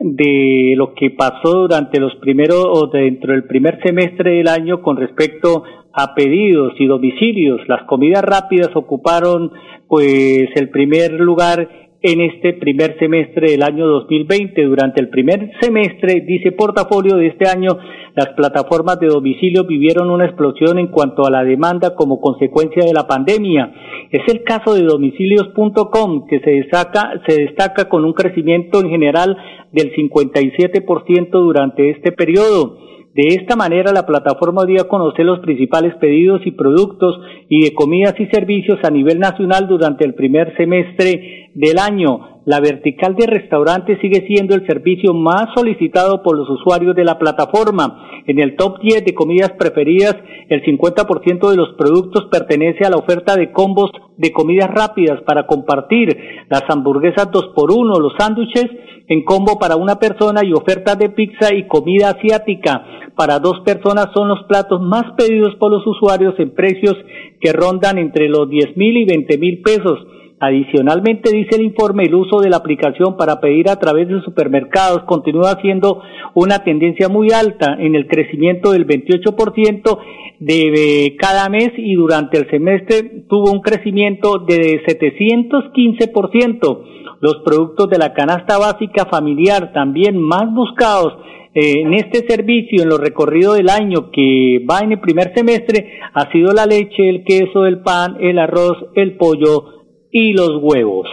de 0.01 0.73
lo 0.75 0.93
que 0.93 1.11
pasó 1.11 1.61
durante 1.61 1.97
los 2.01 2.13
primeros 2.15 2.65
o 2.67 2.87
dentro 2.87 3.31
del 3.31 3.45
primer 3.45 3.81
semestre 3.81 4.31
del 4.31 4.49
año 4.49 4.81
con 4.81 4.97
respecto 4.97 5.63
a 5.93 6.13
pedidos 6.13 6.73
y 6.77 6.85
domicilios. 6.85 7.61
Las 7.69 7.83
comidas 7.83 8.21
rápidas 8.21 8.75
ocuparon 8.75 9.53
pues 9.87 10.49
el 10.55 10.69
primer 10.69 11.13
lugar 11.13 11.69
en 12.03 12.19
este 12.19 12.53
primer 12.53 12.99
semestre 12.99 13.51
del 13.51 13.63
año 13.63 13.87
2020. 13.87 14.61
Durante 14.63 15.01
el 15.01 15.09
primer 15.09 15.51
semestre, 15.61 16.21
dice 16.27 16.51
portafolio 16.51 17.15
de 17.15 17.27
este 17.27 17.47
año, 17.47 17.77
las 18.13 18.27
plataformas 18.35 18.99
de 18.99 19.07
domicilio 19.07 19.63
vivieron 19.63 20.11
una 20.11 20.25
explosión 20.25 20.77
en 20.77 20.87
cuanto 20.87 21.25
a 21.25 21.31
la 21.31 21.45
demanda 21.45 21.95
como 21.95 22.19
consecuencia 22.19 22.83
de 22.83 22.93
la 22.93 23.07
pandemia. 23.07 23.73
Es 24.11 24.21
el 24.27 24.43
caso 24.43 24.75
de 24.75 24.83
domicilios.com 24.83 26.27
que 26.27 26.41
se 26.41 26.51
destaca, 26.51 27.21
se 27.25 27.41
destaca 27.41 27.87
con 27.87 28.03
un 28.03 28.13
crecimiento 28.13 28.81
en 28.81 28.89
general 28.89 29.37
del 29.71 29.93
57% 29.93 31.29
durante 31.31 31.89
este 31.89 32.11
periodo. 32.11 32.77
De 33.13 33.27
esta 33.27 33.55
manera, 33.55 33.91
la 33.93 34.07
plataforma 34.07 34.65
dio 34.65 34.81
a 34.81 34.87
conocer 34.87 35.23
los 35.23 35.39
principales 35.39 35.93
pedidos 35.97 36.41
y 36.45 36.51
productos 36.51 37.19
y 37.47 37.63
de 37.63 37.73
comidas 37.75 38.15
y 38.19 38.25
servicios 38.25 38.79
a 38.83 38.89
nivel 38.89 39.19
nacional 39.19 39.67
durante 39.67 40.03
el 40.03 40.15
primer 40.15 40.57
semestre 40.57 41.51
del 41.53 41.77
año. 41.77 42.41
La 42.45 42.59
vertical 42.59 43.15
de 43.15 43.27
restaurantes 43.27 43.99
sigue 44.01 44.25
siendo 44.25 44.55
el 44.55 44.65
servicio 44.65 45.13
más 45.13 45.45
solicitado 45.55 46.23
por 46.23 46.35
los 46.35 46.49
usuarios 46.49 46.95
de 46.95 47.05
la 47.05 47.19
plataforma. 47.19 48.23
En 48.25 48.39
el 48.39 48.55
top 48.55 48.79
10 48.81 49.05
de 49.05 49.13
comidas 49.13 49.51
preferidas, 49.59 50.15
el 50.49 50.63
50% 50.63 51.51
de 51.51 51.55
los 51.55 51.69
productos 51.77 52.29
pertenece 52.31 52.83
a 52.83 52.89
la 52.89 52.97
oferta 52.97 53.35
de 53.35 53.51
combos 53.51 53.91
de 54.17 54.31
comidas 54.31 54.71
rápidas 54.71 55.21
para 55.21 55.45
compartir. 55.45 56.17
Las 56.49 56.63
hamburguesas 56.67 57.29
2x1, 57.31 57.99
los 57.99 58.13
sándwiches 58.17 58.65
en 59.07 59.23
combo 59.23 59.59
para 59.59 59.75
una 59.75 59.99
persona 59.99 60.41
y 60.43 60.53
ofertas 60.53 60.97
de 60.97 61.09
pizza 61.09 61.53
y 61.53 61.67
comida 61.67 62.09
asiática 62.09 63.02
para 63.15 63.39
dos 63.39 63.59
personas 63.61 64.07
son 64.13 64.27
los 64.27 64.43
platos 64.43 64.81
más 64.81 65.13
pedidos 65.17 65.55
por 65.55 65.71
los 65.71 65.85
usuarios 65.85 66.35
en 66.39 66.51
precios 66.51 66.95
que 67.39 67.53
rondan 67.53 67.97
entre 67.97 68.29
los 68.29 68.49
10 68.49 68.77
mil 68.77 68.97
y 68.97 69.05
20 69.05 69.37
mil 69.37 69.61
pesos. 69.61 69.99
Adicionalmente, 70.39 71.31
dice 71.31 71.55
el 71.55 71.63
informe, 71.63 72.03
el 72.03 72.15
uso 72.15 72.41
de 72.41 72.49
la 72.49 72.57
aplicación 72.57 73.15
para 73.15 73.39
pedir 73.39 73.69
a 73.69 73.79
través 73.79 74.09
de 74.09 74.21
supermercados 74.23 75.03
continúa 75.03 75.57
siendo 75.61 76.01
una 76.33 76.65
tendencia 76.65 77.07
muy 77.07 77.31
alta 77.31 77.77
en 77.79 77.95
el 77.95 78.07
crecimiento 78.07 78.71
del 78.71 78.85
28% 78.85 79.99
de 80.39 81.15
cada 81.17 81.47
mes 81.47 81.71
y 81.77 81.95
durante 81.95 82.37
el 82.37 82.49
semestre 82.49 83.23
tuvo 83.29 83.53
un 83.53 83.61
crecimiento 83.61 84.39
de 84.39 84.83
715%. 84.83 86.83
Los 87.21 87.37
productos 87.45 87.89
de 87.89 87.99
la 87.99 88.13
canasta 88.13 88.57
básica 88.57 89.05
familiar 89.05 89.71
también 89.71 90.21
más 90.21 90.53
buscados 90.53 91.13
en 91.55 91.93
este 91.93 92.25
servicio, 92.27 92.81
en 92.81 92.89
lo 92.89 92.97
recorrido 92.97 93.53
del 93.53 93.69
año 93.69 94.09
que 94.11 94.63
va 94.69 94.79
en 94.79 94.93
el 94.93 94.99
primer 94.99 95.33
semestre, 95.35 95.99
ha 96.13 96.31
sido 96.31 96.51
la 96.51 96.65
leche, 96.65 97.07
el 97.07 97.23
queso, 97.23 97.65
el 97.65 97.81
pan, 97.81 98.17
el 98.19 98.39
arroz, 98.39 98.77
el 98.95 99.17
pollo 99.17 99.65
y 100.11 100.33
los 100.33 100.57
huevos. 100.61 101.07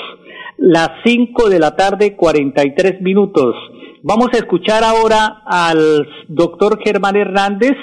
Las 0.56 0.90
5 1.04 1.48
de 1.48 1.58
la 1.58 1.76
tarde, 1.76 2.16
43 2.16 3.00
minutos. 3.02 3.54
Vamos 4.02 4.28
a 4.32 4.38
escuchar 4.38 4.82
ahora 4.82 5.42
al 5.44 6.08
doctor 6.28 6.78
Germán 6.82 7.16
Hernández, 7.16 7.76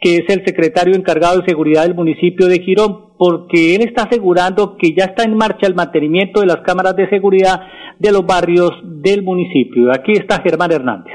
que 0.00 0.16
es 0.16 0.24
el 0.28 0.44
secretario 0.44 0.94
encargado 0.94 1.40
de 1.40 1.46
seguridad 1.46 1.82
del 1.82 1.94
municipio 1.94 2.46
de 2.46 2.60
Girón, 2.60 3.16
porque 3.18 3.74
él 3.74 3.82
está 3.82 4.04
asegurando 4.04 4.76
que 4.76 4.92
ya 4.92 5.06
está 5.06 5.24
en 5.24 5.36
marcha 5.36 5.66
el 5.66 5.74
mantenimiento 5.74 6.40
de 6.40 6.46
las 6.46 6.58
cámaras 6.58 6.94
de 6.94 7.08
seguridad 7.08 7.60
de 7.98 8.12
los 8.12 8.24
barrios 8.24 8.70
del 8.84 9.22
municipio. 9.22 9.90
Aquí 9.92 10.12
está 10.12 10.40
Germán 10.42 10.70
Hernández. 10.70 11.14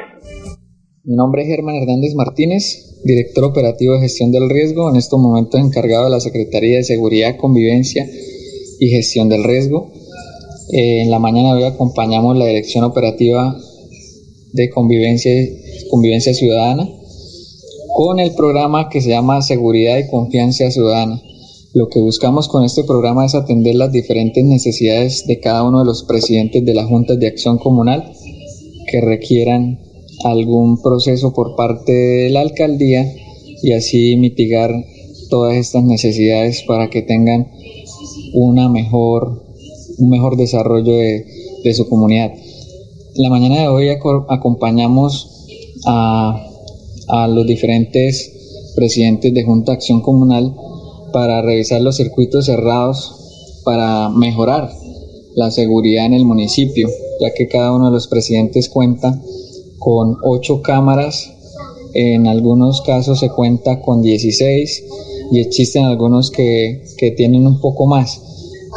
Mi 1.04 1.16
nombre 1.16 1.42
es 1.42 1.48
Germán 1.48 1.78
Hernández 1.78 2.14
Martínez, 2.14 3.02
director 3.04 3.44
operativo 3.44 3.96
de 3.96 4.02
gestión 4.02 4.32
del 4.32 4.52
riesgo, 4.52 4.88
en 4.88 4.98
estos 4.98 5.20
momentos 5.20 5.60
encargado 5.60 6.04
de 6.04 6.12
la 6.12 6.20
Secretaría 6.20 6.78
de 6.78 6.84
Seguridad, 6.84 7.38
Convivencia 7.38 8.08
y 8.80 8.90
Gestión 8.90 9.28
del 9.28 9.44
Riesgo. 9.44 9.92
Eh, 10.72 11.02
en 11.02 11.10
la 11.10 11.18
mañana 11.18 11.54
hoy 11.54 11.64
acompañamos 11.64 12.38
la 12.38 12.46
Dirección 12.46 12.84
Operativa 12.84 13.60
de 14.54 14.70
Convivencia, 14.70 15.32
Convivencia 15.90 16.36
Ciudadana 16.36 16.88
con 17.96 18.20
el 18.20 18.36
programa 18.36 18.88
que 18.88 19.02
se 19.02 19.10
llama 19.10 19.42
Seguridad 19.42 19.98
y 19.98 20.08
Confianza 20.08 20.70
Ciudadana. 20.70 21.20
Lo 21.74 21.88
que 21.88 22.00
buscamos 22.00 22.48
con 22.48 22.64
este 22.64 22.84
programa 22.84 23.26
es 23.26 23.34
atender 23.34 23.74
las 23.74 23.92
diferentes 23.92 24.46
necesidades 24.46 25.26
de 25.26 25.40
cada 25.40 25.64
uno 25.64 25.80
de 25.80 25.86
los 25.86 26.04
presidentes 26.04 26.64
de 26.64 26.76
las 26.76 26.86
juntas 26.86 27.20
de 27.20 27.26
acción 27.26 27.58
comunal 27.58 28.14
que 28.92 29.02
requieran 29.02 29.91
algún 30.24 30.82
proceso 30.82 31.34
por 31.34 31.56
parte 31.56 31.92
de 31.92 32.30
la 32.30 32.42
alcaldía 32.42 33.06
y 33.64 33.74
así 33.74 34.16
mitigar 34.18 34.72
todas 35.30 35.56
estas 35.56 35.84
necesidades 35.84 36.64
para 36.68 36.90
que 36.90 37.02
tengan 37.02 37.52
una 38.34 38.70
mejor, 38.70 39.44
un 39.98 40.10
mejor 40.10 40.38
desarrollo 40.38 40.94
de, 40.94 41.26
de 41.64 41.74
su 41.74 41.88
comunidad. 41.88 42.34
La 43.16 43.30
mañana 43.30 43.62
de 43.62 43.68
hoy 43.68 43.90
acompañamos 43.90 45.48
a, 45.86 46.46
a 47.08 47.28
los 47.28 47.46
diferentes 47.46 48.74
presidentes 48.76 49.34
de 49.34 49.44
Junta 49.44 49.72
de 49.72 49.78
Acción 49.78 50.02
Comunal 50.02 50.56
para 51.12 51.42
revisar 51.42 51.82
los 51.82 51.98
circuitos 51.98 52.46
cerrados 52.46 53.18
para 53.64 54.10
mejorar 54.10 54.72
la 55.36 55.52
seguridad 55.52 56.06
en 56.06 56.14
el 56.14 56.26
municipio, 56.26 56.90
ya 57.20 57.34
que 57.34 57.48
cada 57.48 57.74
uno 57.74 57.86
de 57.88 57.92
los 57.92 58.08
presidentes 58.08 58.70
cuenta 58.70 59.22
con 59.82 60.18
ocho 60.24 60.62
cámaras, 60.62 61.34
en 61.96 62.28
algunos 62.28 62.82
casos 62.82 63.20
se 63.20 63.30
cuenta 63.30 63.82
con 63.82 64.04
16 64.04 64.84
y 65.32 65.40
existen 65.40 65.86
algunos 65.86 66.30
que, 66.30 66.84
que 66.98 67.10
tienen 67.10 67.48
un 67.48 67.60
poco 67.60 67.88
más. 67.88 68.22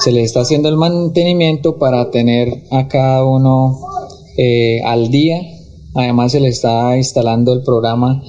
Se 0.02 0.12
le 0.12 0.22
está 0.22 0.40
haciendo 0.40 0.70
el 0.70 0.76
mantenimiento 0.76 1.78
para 1.78 2.10
tener 2.10 2.64
a 2.70 2.88
cada 2.88 3.22
uno 3.22 3.78
eh, 4.38 4.80
al 4.82 5.10
día. 5.10 5.42
Además 5.94 6.32
se 6.32 6.40
le 6.40 6.48
está 6.48 6.96
instalando 6.96 7.52
el 7.52 7.62
programa 7.62 8.22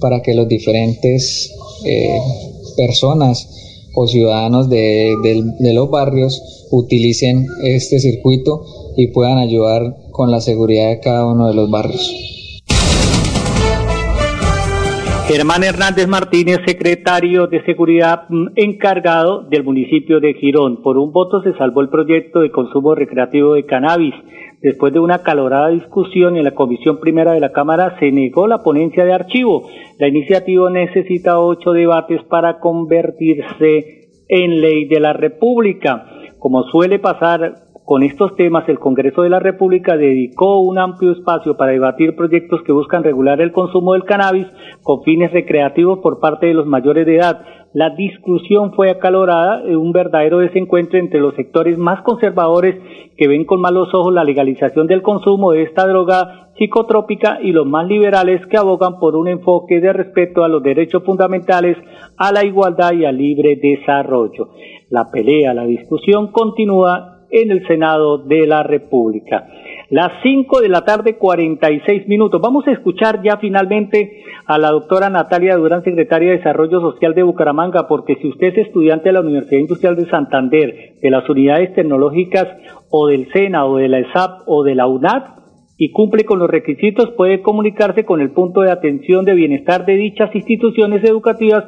para 0.00 0.22
que 0.22 0.34
los 0.34 0.48
diferentes 0.48 1.52
eh, 1.84 2.18
personas 2.76 3.48
o 3.94 4.06
ciudadanos 4.06 4.70
de, 4.70 5.14
los 5.60 5.90
barrios 5.90 6.66
utilicen 6.70 7.46
este 7.62 8.00
circuito 8.00 8.64
y 8.96 9.08
puedan 9.08 9.38
ayudar 9.38 9.82
con 10.10 10.30
la 10.30 10.40
seguridad 10.40 10.88
de 10.88 11.00
cada 11.00 11.26
uno 11.26 11.48
de 11.48 11.54
los 11.54 11.70
barrios. 11.70 12.32
Germán 15.28 15.62
Hernández 15.62 16.08
Martínez, 16.08 16.58
secretario 16.66 17.46
de 17.46 17.64
Seguridad 17.64 18.24
mm, 18.28 18.48
encargado 18.56 19.44
del 19.44 19.64
municipio 19.64 20.20
de 20.20 20.34
Girón. 20.34 20.82
Por 20.82 20.98
un 20.98 21.10
voto 21.12 21.42
se 21.42 21.54
salvó 21.54 21.80
el 21.80 21.88
proyecto 21.88 22.40
de 22.40 22.50
consumo 22.50 22.94
recreativo 22.94 23.54
de 23.54 23.64
cannabis. 23.64 24.14
Después 24.60 24.92
de 24.92 25.00
una 25.00 25.22
calorada 25.22 25.70
discusión 25.70 26.36
en 26.36 26.44
la 26.44 26.50
Comisión 26.50 27.00
Primera 27.00 27.32
de 27.32 27.40
la 27.40 27.50
Cámara, 27.50 27.96
se 27.98 28.12
negó 28.12 28.46
la 28.46 28.62
ponencia 28.62 29.04
de 29.04 29.14
archivo. 29.14 29.68
La 29.98 30.08
iniciativa 30.08 30.68
necesita 30.70 31.40
ocho 31.40 31.70
debates 31.70 32.22
para 32.24 32.58
convertirse 32.58 34.10
en 34.28 34.60
ley 34.60 34.86
de 34.86 35.00
la 35.00 35.14
República. 35.14 36.04
Como 36.38 36.64
suele 36.64 36.98
pasar 36.98 37.54
con 37.84 38.04
estos 38.04 38.36
temas, 38.36 38.68
el 38.68 38.78
Congreso 38.78 39.22
de 39.22 39.28
la 39.28 39.40
República 39.40 39.96
dedicó 39.96 40.60
un 40.60 40.78
amplio 40.78 41.12
espacio 41.12 41.56
para 41.56 41.72
debatir 41.72 42.14
proyectos 42.14 42.62
que 42.62 42.72
buscan 42.72 43.02
regular 43.02 43.40
el 43.40 43.50
consumo 43.50 43.94
del 43.94 44.04
cannabis 44.04 44.46
con 44.82 45.02
fines 45.02 45.32
recreativos 45.32 45.98
por 45.98 46.20
parte 46.20 46.46
de 46.46 46.54
los 46.54 46.66
mayores 46.66 47.06
de 47.06 47.16
edad. 47.16 47.40
La 47.74 47.90
discusión 47.90 48.72
fue 48.74 48.90
acalorada, 48.90 49.62
en 49.66 49.76
un 49.76 49.92
verdadero 49.92 50.38
desencuentro 50.38 50.98
entre 50.98 51.20
los 51.20 51.34
sectores 51.34 51.76
más 51.76 52.02
conservadores 52.02 52.76
que 53.16 53.26
ven 53.26 53.44
con 53.44 53.60
malos 53.60 53.92
ojos 53.94 54.14
la 54.14 54.24
legalización 54.24 54.86
del 54.86 55.02
consumo 55.02 55.50
de 55.50 55.62
esta 55.62 55.86
droga 55.86 56.50
psicotrópica 56.58 57.38
y 57.42 57.50
los 57.50 57.66
más 57.66 57.88
liberales 57.88 58.46
que 58.46 58.58
abogan 58.58 59.00
por 59.00 59.16
un 59.16 59.26
enfoque 59.26 59.80
de 59.80 59.92
respeto 59.92 60.44
a 60.44 60.48
los 60.48 60.62
derechos 60.62 61.02
fundamentales, 61.02 61.76
a 62.16 62.30
la 62.30 62.44
igualdad 62.44 62.92
y 62.92 63.06
al 63.06 63.16
libre 63.16 63.56
desarrollo. 63.56 64.50
La 64.90 65.10
pelea, 65.10 65.54
la 65.54 65.64
discusión 65.64 66.30
continúa 66.30 67.11
en 67.32 67.50
el 67.50 67.66
Senado 67.66 68.18
de 68.18 68.46
la 68.46 68.62
República. 68.62 69.48
Las 69.90 70.22
5 70.22 70.60
de 70.60 70.68
la 70.68 70.84
tarde, 70.84 71.16
46 71.16 72.06
minutos. 72.08 72.40
Vamos 72.40 72.66
a 72.66 72.72
escuchar 72.72 73.22
ya 73.22 73.38
finalmente 73.38 74.22
a 74.46 74.58
la 74.58 74.70
doctora 74.70 75.10
Natalia 75.10 75.56
Durán, 75.56 75.82
secretaria 75.82 76.30
de 76.30 76.38
Desarrollo 76.38 76.80
Social 76.80 77.14
de 77.14 77.22
Bucaramanga, 77.22 77.88
porque 77.88 78.16
si 78.16 78.28
usted 78.28 78.48
es 78.48 78.66
estudiante 78.66 79.08
de 79.08 79.14
la 79.14 79.20
Universidad 79.20 79.60
Industrial 79.60 79.96
de 79.96 80.08
Santander, 80.08 80.94
de 81.00 81.10
las 81.10 81.28
unidades 81.28 81.74
tecnológicas 81.74 82.46
o 82.90 83.08
del 83.08 83.30
SENA 83.32 83.64
o 83.66 83.76
de 83.76 83.88
la 83.88 83.98
ESAP 83.98 84.42
o 84.46 84.62
de 84.62 84.74
la 84.74 84.86
UNAD, 84.86 85.42
y 85.78 85.90
cumple 85.90 86.24
con 86.24 86.38
los 86.38 86.48
requisitos, 86.48 87.10
puede 87.16 87.42
comunicarse 87.42 88.04
con 88.04 88.20
el 88.20 88.30
punto 88.30 88.60
de 88.60 88.70
atención 88.70 89.24
de 89.24 89.34
bienestar 89.34 89.84
de 89.84 89.96
dichas 89.96 90.32
instituciones 90.32 91.02
educativas 91.02 91.64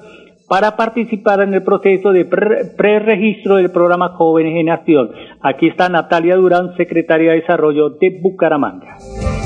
para 0.48 0.76
participar 0.76 1.40
en 1.40 1.54
el 1.54 1.62
proceso 1.62 2.10
de 2.10 2.24
preregistro 2.24 3.56
del 3.56 3.70
programa 3.70 4.10
Jóvenes 4.16 4.54
en 4.56 4.70
Acción. 4.70 5.10
Aquí 5.40 5.68
está 5.68 5.88
Natalia 5.88 6.36
Durán, 6.36 6.76
secretaria 6.76 7.32
de 7.32 7.40
Desarrollo 7.40 7.90
de 7.90 8.20
Bucaramanga. 8.22 8.98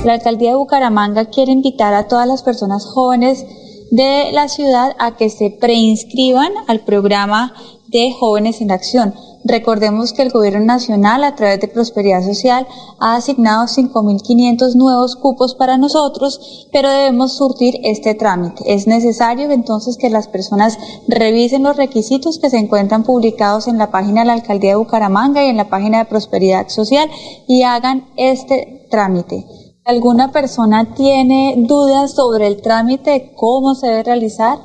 La 0.05 0.15
alcaldía 0.15 0.51
de 0.51 0.57
Bucaramanga 0.57 1.27
quiere 1.27 1.53
invitar 1.53 1.95
a 1.95 2.09
todas 2.09 2.27
las 2.27 2.43
personas 2.43 2.85
jóvenes 2.87 3.47
de 3.91 4.33
la 4.33 4.49
ciudad 4.49 4.95
a 4.99 5.17
que 5.17 5.31
se 5.31 5.57
preinscriban 5.61 6.53
al 6.67 6.81
programa 6.81 7.53
de 7.89 8.13
Jóvenes 8.19 8.61
en 8.61 8.71
Acción. 8.71 9.15
Recordemos 9.45 10.13
que 10.13 10.23
el 10.23 10.31
Gobierno 10.31 10.65
Nacional, 10.65 11.25
a 11.25 11.35
través 11.35 11.61
de 11.61 11.69
Prosperidad 11.69 12.25
Social, 12.25 12.67
ha 12.99 13.17
asignado 13.17 13.67
5.500 13.67 14.75
nuevos 14.75 15.17
cupos 15.17 15.55
para 15.55 15.79
nosotros, 15.79 16.69
pero 16.73 16.91
debemos 16.91 17.35
surtir 17.35 17.79
este 17.85 18.15
trámite. 18.15 18.63
Es 18.67 18.87
necesario 18.87 19.51
entonces 19.51 19.97
que 19.97 20.11
las 20.11 20.29
personas 20.29 20.79
revisen 21.07 21.63
los 21.63 21.77
requisitos 21.77 22.39
que 22.39 22.51
se 22.51 22.59
encuentran 22.59 23.05
publicados 23.05 23.69
en 23.69 23.79
la 23.79 23.91
página 23.91 24.21
de 24.21 24.27
la 24.27 24.33
Alcaldía 24.35 24.71
de 24.71 24.77
Bucaramanga 24.77 25.45
y 25.45 25.49
en 25.49 25.57
la 25.57 25.69
página 25.69 25.99
de 25.99 26.05
Prosperidad 26.07 26.69
Social 26.69 27.09
y 27.47 27.63
hagan 27.63 28.09
este 28.17 28.87
trámite 28.91 29.47
alguna 29.89 30.33
persona 30.33 30.95
tiene 30.95 31.55
dudas 31.67 32.13
sobre 32.13 32.47
el 32.47 32.61
trámite, 32.61 33.33
cómo 33.35 33.75
se 33.75 33.87
debe 33.87 34.03
realizar, 34.03 34.59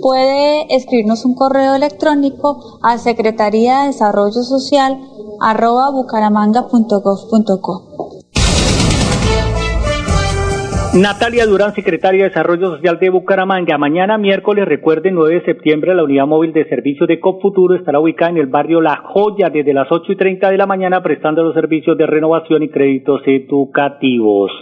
puede 0.00 0.72
escribirnos 0.74 1.24
un 1.24 1.34
correo 1.34 1.74
electrónico 1.74 2.78
a 2.82 2.98
Secretaría 2.98 3.80
de 3.80 3.86
Desarrollo 3.88 4.42
Social 4.42 4.98
arroba 5.40 5.90
bucaramanga.gov.co. 5.90 7.94
Natalia 10.94 11.44
Durán, 11.44 11.74
secretaria 11.74 12.22
de 12.22 12.28
Desarrollo 12.28 12.76
Social 12.76 13.00
de 13.00 13.10
Bucaramanga. 13.10 13.76
Mañana 13.78 14.16
miércoles, 14.16 14.64
recuerden, 14.64 15.16
9 15.16 15.34
de 15.34 15.44
septiembre, 15.44 15.92
la 15.92 16.04
unidad 16.04 16.28
móvil 16.28 16.52
de 16.52 16.68
servicio 16.68 17.08
de 17.08 17.18
COP 17.18 17.42
estará 17.76 17.98
ubicada 17.98 18.30
en 18.30 18.36
el 18.36 18.46
barrio 18.46 18.80
La 18.80 18.98
Joya 18.98 19.50
desde 19.50 19.74
las 19.74 19.90
8 19.90 20.12
y 20.12 20.16
30 20.16 20.52
de 20.52 20.56
la 20.56 20.66
mañana 20.66 21.02
prestando 21.02 21.42
los 21.42 21.52
servicios 21.52 21.98
de 21.98 22.06
renovación 22.06 22.62
y 22.62 22.68
créditos 22.68 23.22
educativos. 23.26 24.52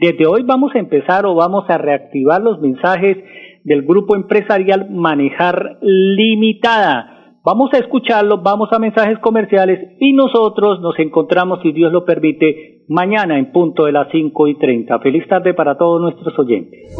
Desde 0.00 0.26
hoy 0.26 0.42
vamos 0.42 0.74
a 0.74 0.80
empezar 0.80 1.24
o 1.24 1.36
vamos 1.36 1.66
a 1.68 1.78
reactivar 1.78 2.42
los 2.42 2.60
mensajes 2.60 3.18
del 3.66 3.82
grupo 3.82 4.14
empresarial 4.14 4.88
Manejar 4.90 5.78
Limitada. 5.82 7.40
Vamos 7.44 7.70
a 7.74 7.78
escucharlo, 7.78 8.40
vamos 8.40 8.68
a 8.72 8.78
mensajes 8.78 9.18
comerciales 9.18 9.96
y 10.00 10.12
nosotros 10.12 10.80
nos 10.80 10.98
encontramos, 10.98 11.60
si 11.62 11.72
Dios 11.72 11.92
lo 11.92 12.04
permite, 12.04 12.84
mañana 12.88 13.38
en 13.38 13.52
punto 13.52 13.84
de 13.84 13.92
las 13.92 14.08
5 14.10 14.48
y 14.48 14.58
30. 14.58 14.98
Feliz 15.00 15.28
tarde 15.28 15.52
para 15.54 15.76
todos 15.76 16.00
nuestros 16.00 16.36
oyentes. 16.38 16.96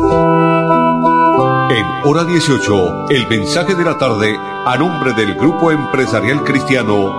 En 1.71 2.11
hora 2.11 2.25
18, 2.25 3.07
el 3.11 3.27
mensaje 3.29 3.75
de 3.77 3.85
la 3.85 3.97
tarde 3.99 4.35
a 4.37 4.77
nombre 4.77 5.13
del 5.15 5.35
Grupo 5.35 5.71
Empresarial 5.71 6.43
Cristiano 6.45 7.13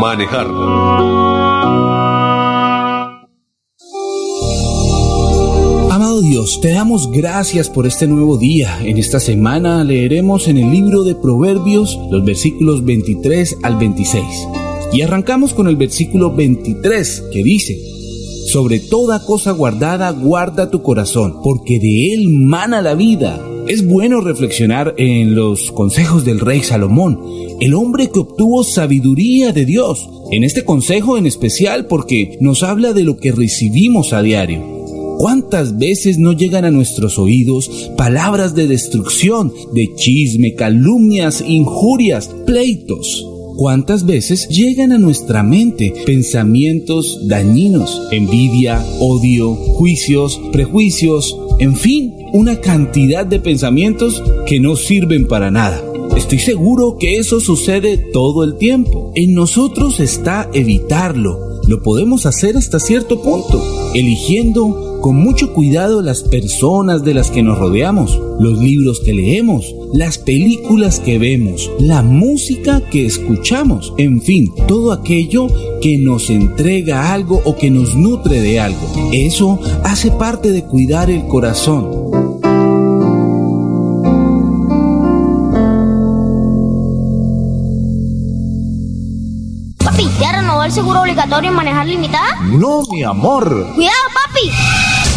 Manejar. 0.00 1.43
Dios, 6.20 6.60
te 6.60 6.70
damos 6.70 7.10
gracias 7.10 7.68
por 7.68 7.86
este 7.86 8.06
nuevo 8.06 8.38
día. 8.38 8.78
En 8.84 8.98
esta 8.98 9.18
semana 9.18 9.82
leeremos 9.82 10.48
en 10.48 10.58
el 10.58 10.70
libro 10.70 11.02
de 11.02 11.14
Proverbios 11.14 11.98
los 12.10 12.24
versículos 12.24 12.84
23 12.84 13.56
al 13.62 13.76
26. 13.76 14.24
Y 14.92 15.02
arrancamos 15.02 15.54
con 15.54 15.66
el 15.66 15.76
versículo 15.76 16.34
23 16.34 17.24
que 17.32 17.42
dice, 17.42 17.80
sobre 18.46 18.78
toda 18.80 19.24
cosa 19.24 19.52
guardada, 19.52 20.10
guarda 20.10 20.70
tu 20.70 20.82
corazón, 20.82 21.36
porque 21.42 21.80
de 21.80 22.14
él 22.14 22.28
mana 22.28 22.80
la 22.80 22.94
vida. 22.94 23.44
Es 23.66 23.86
bueno 23.86 24.20
reflexionar 24.20 24.94
en 24.98 25.34
los 25.34 25.72
consejos 25.72 26.24
del 26.24 26.38
rey 26.38 26.62
Salomón, 26.62 27.20
el 27.60 27.74
hombre 27.74 28.10
que 28.10 28.20
obtuvo 28.20 28.62
sabiduría 28.62 29.52
de 29.52 29.64
Dios. 29.64 30.08
En 30.30 30.44
este 30.44 30.64
consejo 30.64 31.18
en 31.18 31.26
especial 31.26 31.86
porque 31.86 32.36
nos 32.40 32.62
habla 32.62 32.92
de 32.92 33.02
lo 33.02 33.16
que 33.16 33.32
recibimos 33.32 34.12
a 34.12 34.22
diario. 34.22 34.73
¿Cuántas 35.18 35.78
veces 35.78 36.18
no 36.18 36.32
llegan 36.32 36.64
a 36.64 36.70
nuestros 36.70 37.18
oídos 37.18 37.90
palabras 37.96 38.54
de 38.54 38.66
destrucción, 38.66 39.52
de 39.72 39.94
chisme, 39.96 40.54
calumnias, 40.54 41.42
injurias, 41.46 42.28
pleitos? 42.46 43.26
¿Cuántas 43.56 44.04
veces 44.04 44.48
llegan 44.48 44.90
a 44.90 44.98
nuestra 44.98 45.44
mente 45.44 45.94
pensamientos 46.04 47.28
dañinos, 47.28 48.02
envidia, 48.10 48.84
odio, 48.98 49.54
juicios, 49.54 50.40
prejuicios, 50.52 51.36
en 51.60 51.76
fin, 51.76 52.12
una 52.32 52.60
cantidad 52.60 53.24
de 53.24 53.38
pensamientos 53.38 54.22
que 54.46 54.58
no 54.58 54.74
sirven 54.74 55.28
para 55.28 55.52
nada. 55.52 55.80
Estoy 56.16 56.40
seguro 56.40 56.96
que 56.98 57.16
eso 57.18 57.40
sucede 57.40 57.96
todo 57.96 58.42
el 58.42 58.56
tiempo. 58.56 59.12
En 59.14 59.34
nosotros 59.34 60.00
está 60.00 60.50
evitarlo. 60.52 61.38
Lo 61.68 61.82
podemos 61.82 62.26
hacer 62.26 62.56
hasta 62.56 62.80
cierto 62.80 63.22
punto, 63.22 63.62
eligiendo 63.94 64.93
con 65.04 65.16
mucho 65.16 65.52
cuidado 65.52 66.00
las 66.00 66.22
personas 66.22 67.04
de 67.04 67.12
las 67.12 67.30
que 67.30 67.42
nos 67.42 67.58
rodeamos, 67.58 68.18
los 68.40 68.58
libros 68.58 69.02
que 69.04 69.12
leemos, 69.12 69.74
las 69.92 70.16
películas 70.16 70.98
que 70.98 71.18
vemos, 71.18 71.70
la 71.78 72.00
música 72.00 72.80
que 72.88 73.04
escuchamos, 73.04 73.92
en 73.98 74.22
fin, 74.22 74.50
todo 74.66 74.92
aquello 74.92 75.48
que 75.82 75.98
nos 75.98 76.30
entrega 76.30 77.12
algo 77.12 77.42
o 77.44 77.54
que 77.54 77.70
nos 77.70 77.94
nutre 77.94 78.40
de 78.40 78.60
algo. 78.60 78.80
Eso 79.12 79.60
hace 79.84 80.10
parte 80.10 80.52
de 80.52 80.64
cuidar 80.64 81.10
el 81.10 81.26
corazón. 81.26 81.90
Papi, 89.84 90.08
¿ya 90.18 90.32
renovó 90.32 90.62
el 90.62 90.72
seguro 90.72 91.02
obligatorio 91.02 91.50
en 91.50 91.56
manejar 91.56 91.86
limitada? 91.86 92.40
No, 92.46 92.84
mi 92.90 93.02
amor. 93.02 93.66
¡Cuidado, 93.74 93.98
papi! 94.14 94.93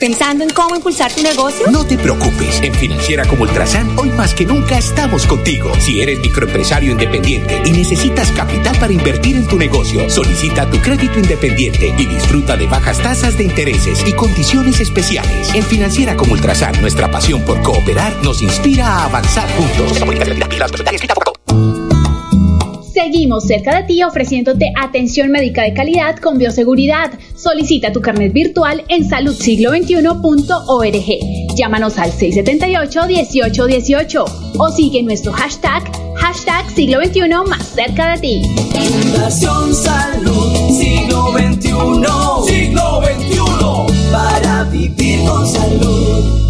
¿Pensando 0.00 0.44
en 0.44 0.50
cómo 0.50 0.74
impulsar 0.74 1.12
tu 1.12 1.22
negocio? 1.22 1.70
No 1.70 1.84
te 1.84 1.98
preocupes, 1.98 2.62
en 2.62 2.72
Financiera 2.72 3.26
como 3.26 3.42
Ultrasan 3.42 3.98
hoy 3.98 4.08
más 4.08 4.34
que 4.34 4.46
nunca 4.46 4.78
estamos 4.78 5.26
contigo. 5.26 5.70
Si 5.78 6.00
eres 6.00 6.20
microempresario 6.20 6.92
independiente 6.92 7.60
y 7.66 7.70
necesitas 7.72 8.32
capital 8.32 8.74
para 8.78 8.94
invertir 8.94 9.36
en 9.36 9.46
tu 9.46 9.58
negocio, 9.58 10.08
solicita 10.08 10.70
tu 10.70 10.78
crédito 10.78 11.18
independiente 11.18 11.94
y 11.98 12.06
disfruta 12.06 12.56
de 12.56 12.66
bajas 12.66 12.98
tasas 13.02 13.36
de 13.36 13.44
intereses 13.44 14.02
y 14.06 14.14
condiciones 14.14 14.80
especiales. 14.80 15.54
En 15.54 15.64
Financiera 15.64 16.16
como 16.16 16.32
Ultrasan, 16.32 16.80
nuestra 16.80 17.10
pasión 17.10 17.42
por 17.42 17.60
cooperar 17.60 18.14
nos 18.22 18.40
inspira 18.40 18.86
a 18.86 19.04
avanzar 19.04 19.50
juntos. 19.50 19.98
Seguimos 22.94 23.46
cerca 23.46 23.76
de 23.76 23.82
ti 23.84 24.02
ofreciéndote 24.02 24.72
atención 24.76 25.30
médica 25.30 25.62
de 25.62 25.72
calidad 25.72 26.16
con 26.16 26.38
bioseguridad. 26.38 27.12
Solicita 27.42 27.90
tu 27.90 28.02
carnet 28.02 28.34
virtual 28.34 28.84
en 28.88 29.08
saludsiglo21.org. 29.08 31.56
Llámanos 31.56 31.96
al 31.96 32.12
678-1818 32.12 34.24
o 34.58 34.70
sigue 34.70 35.02
nuestro 35.02 35.32
hashtag, 35.32 35.90
hashtag 36.16 36.68
siglo 36.70 37.02
XXI 37.02 37.30
más 37.48 37.66
cerca 37.66 38.12
de 38.12 38.18
ti. 38.20 38.42
Fundación 38.74 39.74
Salud, 39.74 40.78
siglo 40.78 41.32
XXI, 41.32 41.70
siglo 42.46 43.00
XXI, 43.04 43.40
para 44.12 44.64
vivir 44.64 45.24
con 45.24 45.46
salud. 45.46 46.49